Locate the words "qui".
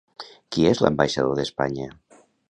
0.55-0.63